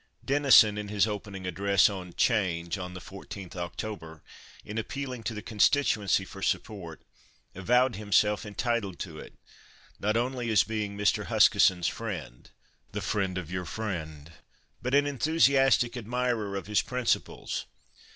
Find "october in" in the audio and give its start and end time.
3.55-4.79